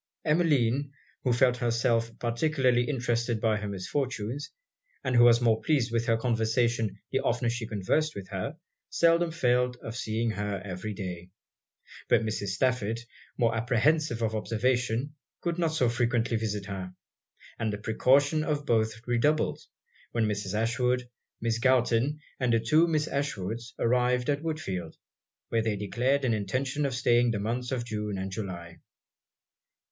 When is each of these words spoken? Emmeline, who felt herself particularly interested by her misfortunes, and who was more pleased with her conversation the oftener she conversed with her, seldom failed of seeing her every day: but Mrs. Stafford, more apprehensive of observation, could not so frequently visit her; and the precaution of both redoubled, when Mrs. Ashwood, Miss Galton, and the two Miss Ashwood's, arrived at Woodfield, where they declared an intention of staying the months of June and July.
Emmeline, 0.25 0.91
who 1.23 1.31
felt 1.31 1.57
herself 1.57 2.17
particularly 2.17 2.89
interested 2.89 3.39
by 3.39 3.55
her 3.57 3.67
misfortunes, 3.67 4.49
and 5.03 5.15
who 5.15 5.23
was 5.23 5.41
more 5.41 5.61
pleased 5.61 5.91
with 5.91 6.07
her 6.07 6.17
conversation 6.17 6.99
the 7.11 7.19
oftener 7.19 7.51
she 7.51 7.67
conversed 7.67 8.15
with 8.15 8.27
her, 8.29 8.57
seldom 8.89 9.29
failed 9.29 9.77
of 9.83 9.95
seeing 9.95 10.31
her 10.31 10.59
every 10.65 10.95
day: 10.95 11.29
but 12.09 12.23
Mrs. 12.23 12.47
Stafford, 12.47 12.99
more 13.37 13.55
apprehensive 13.55 14.23
of 14.23 14.33
observation, 14.33 15.13
could 15.39 15.59
not 15.59 15.71
so 15.71 15.87
frequently 15.87 16.35
visit 16.35 16.65
her; 16.65 16.95
and 17.59 17.71
the 17.71 17.77
precaution 17.77 18.43
of 18.43 18.65
both 18.65 19.05
redoubled, 19.05 19.59
when 20.13 20.25
Mrs. 20.25 20.55
Ashwood, 20.55 21.07
Miss 21.41 21.59
Galton, 21.59 22.19
and 22.39 22.51
the 22.51 22.59
two 22.59 22.87
Miss 22.87 23.07
Ashwood's, 23.07 23.75
arrived 23.77 24.31
at 24.31 24.41
Woodfield, 24.41 24.95
where 25.49 25.61
they 25.61 25.75
declared 25.75 26.25
an 26.25 26.33
intention 26.33 26.87
of 26.87 26.95
staying 26.95 27.29
the 27.29 27.39
months 27.39 27.71
of 27.71 27.85
June 27.85 28.17
and 28.17 28.31
July. 28.31 28.79